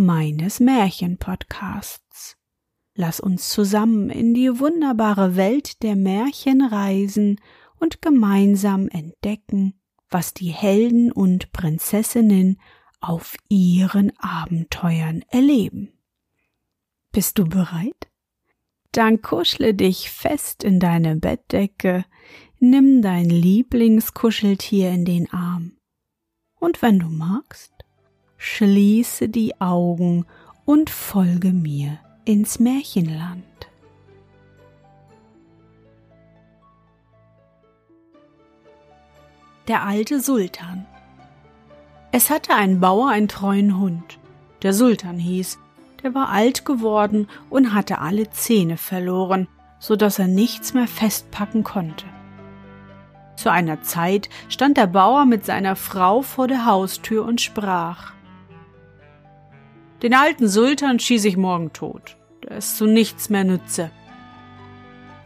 [0.00, 2.36] meines Märchenpodcasts.
[2.94, 7.40] Lass uns zusammen in die wunderbare Welt der Märchen reisen
[7.78, 12.60] und gemeinsam entdecken, was die Helden und Prinzessinnen
[13.00, 15.92] auf ihren Abenteuern erleben.
[17.12, 18.08] Bist du bereit?
[18.92, 22.04] Dann kuschle dich fest in deine Bettdecke,
[22.58, 25.78] nimm dein Lieblingskuscheltier in den Arm.
[26.56, 27.72] Und wenn du magst,
[28.42, 30.24] schließe die Augen
[30.64, 33.44] und folge mir ins Märchenland.
[39.68, 40.86] Der alte Sultan
[42.12, 44.18] Es hatte ein Bauer einen treuen Hund,
[44.62, 45.58] der Sultan hieß,
[46.02, 51.62] der war alt geworden und hatte alle Zähne verloren, so dass er nichts mehr festpacken
[51.62, 52.06] konnte.
[53.36, 58.14] Zu einer Zeit stand der Bauer mit seiner Frau vor der Haustür und sprach
[60.02, 62.16] den alten Sultan schieße ich morgen tot.
[62.44, 63.90] Der ist zu nichts mehr nütze.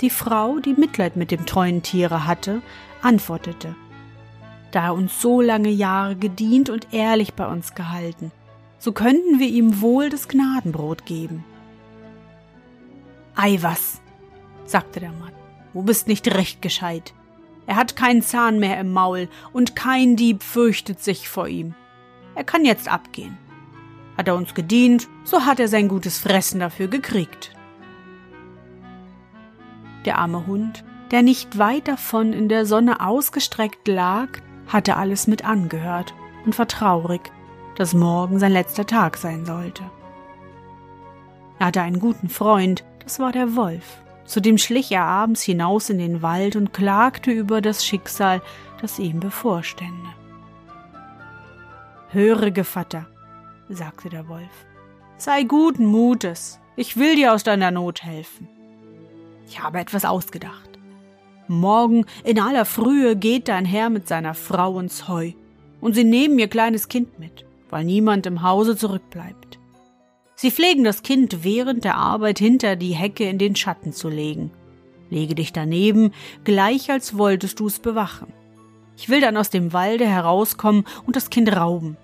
[0.00, 2.60] Die Frau, die Mitleid mit dem treuen Tiere hatte,
[3.00, 3.76] antwortete,
[4.72, 8.32] da er uns so lange Jahre gedient und ehrlich bei uns gehalten,
[8.78, 11.44] so könnten wir ihm wohl das Gnadenbrot geben.
[13.36, 14.00] Ei was,
[14.64, 15.32] sagte der Mann,
[15.72, 17.14] du bist nicht recht gescheit.
[17.66, 21.74] Er hat keinen Zahn mehr im Maul und kein Dieb fürchtet sich vor ihm.
[22.34, 23.38] Er kann jetzt abgehen.
[24.16, 27.52] Hat er uns gedient, so hat er sein gutes Fressen dafür gekriegt.
[30.04, 34.28] Der arme Hund, der nicht weit davon in der Sonne ausgestreckt lag,
[34.68, 37.32] hatte alles mit angehört und war traurig,
[37.76, 39.82] dass morgen sein letzter Tag sein sollte.
[41.58, 43.98] Er hatte einen guten Freund, das war der Wolf.
[44.24, 48.40] Zudem schlich er abends hinaus in den Wald und klagte über das Schicksal,
[48.80, 50.08] das ihm bevorstände.
[52.08, 53.06] Höre, Gevatter,
[53.68, 54.66] sagte der Wolf.
[55.16, 58.48] Sei guten Mutes, ich will dir aus deiner Not helfen.
[59.46, 60.70] Ich habe etwas ausgedacht.
[61.46, 65.32] Morgen in aller Frühe geht dein Herr mit seiner Frau ins Heu,
[65.80, 69.58] und sie nehmen ihr kleines Kind mit, weil niemand im Hause zurückbleibt.
[70.34, 74.50] Sie pflegen das Kind während der Arbeit hinter die Hecke in den Schatten zu legen.
[75.10, 76.12] Lege dich daneben,
[76.44, 78.32] gleich als wolltest du es bewachen.
[78.96, 81.96] Ich will dann aus dem Walde herauskommen und das Kind rauben.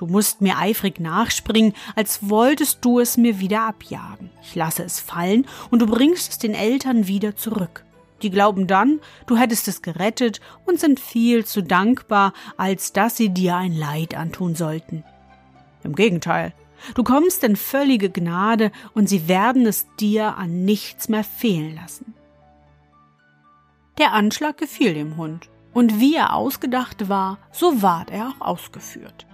[0.00, 4.30] Du musst mir eifrig nachspringen, als wolltest du es mir wieder abjagen.
[4.40, 7.84] Ich lasse es fallen und du bringst es den Eltern wieder zurück.
[8.22, 13.28] Die glauben dann, du hättest es gerettet und sind viel zu dankbar, als dass sie
[13.28, 15.04] dir ein Leid antun sollten.
[15.84, 16.54] Im Gegenteil,
[16.94, 22.14] du kommst in völlige Gnade und sie werden es dir an nichts mehr fehlen lassen.
[23.98, 29.26] Der Anschlag gefiel dem Hund, und wie er ausgedacht war, so ward er auch ausgeführt.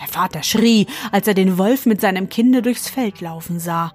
[0.00, 3.92] Der Vater schrie, als er den Wolf mit seinem Kinde durchs Feld laufen sah.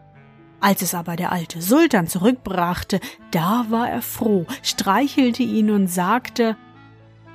[0.59, 2.99] Als es aber der alte Sultan zurückbrachte,
[3.31, 6.57] da war er froh, streichelte ihn und sagte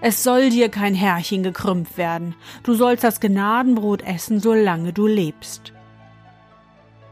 [0.00, 2.34] Es soll dir kein Härchen gekrümmt werden,
[2.64, 5.72] du sollst das Gnadenbrot essen, solange du lebst.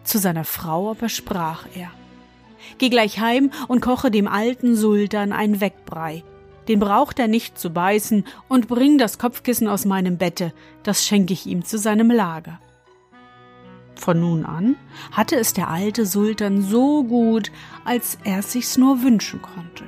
[0.03, 1.91] Zu seiner Frau aber sprach er
[2.79, 6.25] Geh gleich heim und koche dem alten Sultan ein Wegbrei,
[6.71, 10.53] den braucht er nicht zu beißen, und bring das Kopfkissen aus meinem Bette,
[10.85, 12.61] das schenke ich ihm zu seinem Lager.
[13.97, 14.77] Von nun an
[15.11, 17.51] hatte es der alte Sultan so gut,
[17.85, 19.83] als er sich's nur wünschen konnte.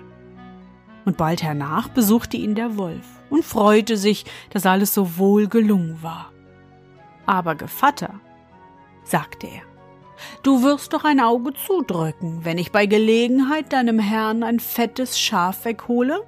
[1.05, 6.03] Und bald hernach besuchte ihn der Wolf und freute sich, dass alles so wohl gelungen
[6.03, 6.33] war.
[7.27, 8.19] Aber Gevatter,
[9.05, 9.63] sagte er,
[10.43, 15.65] du wirst doch ein Auge zudrücken, wenn ich bei Gelegenheit deinem Herrn ein fettes Schaf
[15.65, 16.27] weghole?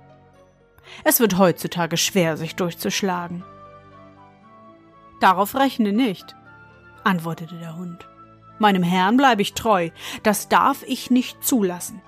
[1.05, 3.45] Es wird heutzutage schwer, sich durchzuschlagen.
[5.21, 6.35] Darauf rechne nicht,
[7.05, 8.07] antwortete der Hund.
[8.59, 9.91] Meinem Herrn bleibe ich treu,
[10.23, 12.01] das darf ich nicht zulassen.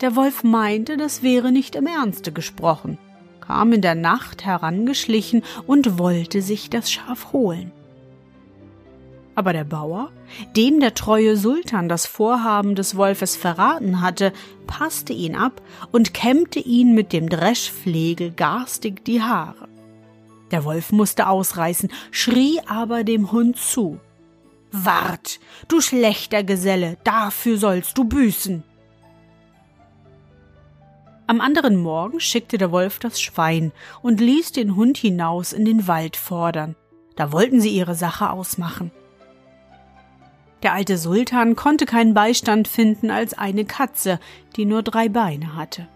[0.00, 2.98] Der Wolf meinte, das wäre nicht im Ernste gesprochen,
[3.40, 7.72] kam in der Nacht herangeschlichen und wollte sich das Schaf holen.
[9.34, 10.10] Aber der Bauer,
[10.56, 14.32] dem der treue Sultan das Vorhaben des Wolfes verraten hatte,
[14.66, 15.62] passte ihn ab
[15.92, 19.68] und kämmte ihn mit dem Dreschflegel garstig die Haare.
[20.50, 24.00] Der Wolf musste ausreißen, schrie aber dem Hund zu.
[24.72, 28.62] Wart, du schlechter Geselle, dafür sollst du büßen.
[31.26, 33.70] Am anderen Morgen schickte der Wolf das Schwein
[34.02, 36.74] und ließ den Hund hinaus in den Wald fordern.
[37.14, 38.90] Da wollten sie ihre Sache ausmachen.
[40.62, 44.20] Der alte Sultan konnte keinen Beistand finden als eine Katze,
[44.56, 45.88] die nur drei Beine hatte.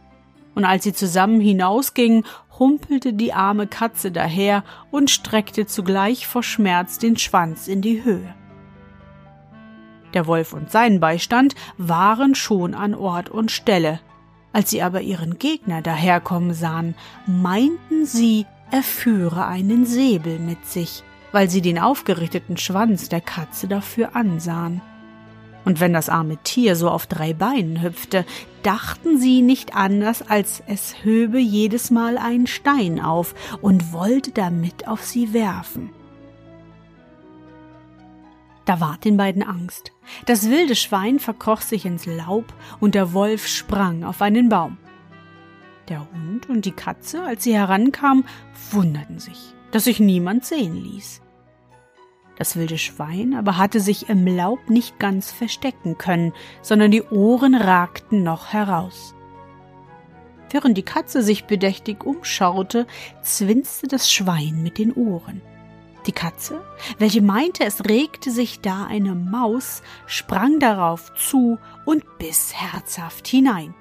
[0.55, 2.25] Und als sie zusammen hinausgingen,
[2.59, 8.35] humpelte die arme Katze daher und streckte zugleich vor Schmerz den Schwanz in die Höhe.
[10.15, 14.01] Der Wolf und sein Beistand waren schon an Ort und Stelle.
[14.53, 16.95] Als sie aber ihren Gegner daherkommen sahen,
[17.27, 21.03] meinten sie, er führe einen Säbel mit sich,
[21.35, 24.81] weil sie den aufgerichteten Schwanz der Katze dafür ansahen.
[25.65, 28.25] Und wenn das arme Tier so auf drei Beinen hüpfte,
[28.63, 34.87] dachten sie nicht anders, als es höbe jedes Mal einen Stein auf und wollte damit
[34.87, 35.91] auf sie werfen.
[38.65, 39.91] Da ward den beiden Angst.
[40.27, 44.79] Das wilde Schwein verkroch sich ins Laub und der Wolf sprang auf einen Baum.
[45.89, 48.25] Der Hund und die Katze, als sie herankamen,
[48.71, 51.24] wunderten sich, dass sich niemand sehen ließ.
[52.37, 56.33] Das wilde Schwein aber hatte sich im Laub nicht ganz verstecken können,
[56.63, 59.15] sondern die Ohren ragten noch heraus.
[60.51, 62.87] Während die Katze sich bedächtig umschaute,
[63.23, 65.41] zwinste das Schwein mit den Ohren.
[66.07, 66.63] Die Katze,
[66.99, 73.75] welche meinte, es regte sich da eine Maus, sprang darauf zu und biss herzhaft hinein.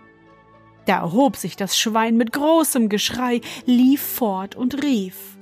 [0.85, 5.37] Da erhob sich das Schwein mit großem Geschrei, lief fort und rief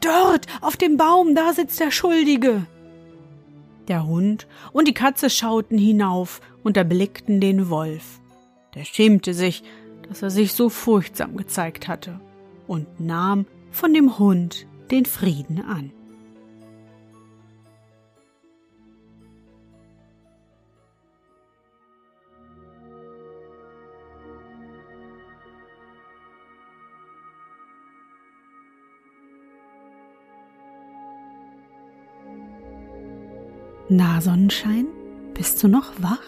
[0.00, 2.66] Dort, auf dem Baum, da sitzt der Schuldige.
[3.88, 8.20] Der Hund und die Katze schauten hinauf und erblickten den Wolf.
[8.74, 9.62] Der schämte sich,
[10.08, 12.20] dass er sich so furchtsam gezeigt hatte,
[12.66, 15.92] und nahm von dem Hund den Frieden an.
[33.90, 34.86] Na, Sonnenschein,
[35.32, 36.20] bist du noch wach?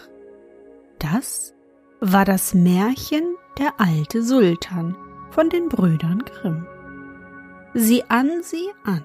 [0.97, 1.53] Das
[1.99, 4.95] war das Märchen Der alte Sultan
[5.29, 6.65] von den Brüdern Grimm.
[7.75, 9.03] Sieh an, sieh an.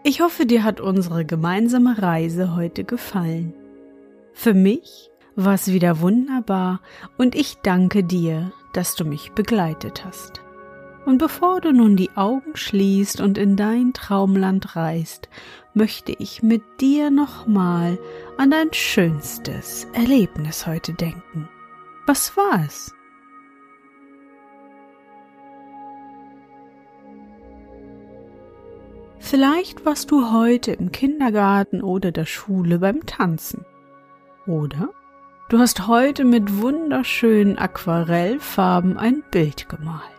[0.01, 3.53] Ich hoffe, dir hat unsere gemeinsame Reise heute gefallen.
[4.33, 6.81] Für mich war es wieder wunderbar
[7.19, 10.41] und ich danke dir, dass du mich begleitet hast.
[11.05, 15.29] Und bevor du nun die Augen schließt und in dein Traumland reist,
[15.79, 17.97] möchte ich mit dir nochmal
[18.37, 21.47] an dein schönstes Erlebnis heute denken.
[22.05, 22.93] Was war es?
[29.19, 33.63] Vielleicht warst du heute im Kindergarten oder der Schule beim Tanzen.
[34.47, 34.89] Oder
[35.47, 40.18] du hast heute mit wunderschönen Aquarellfarben ein Bild gemalt.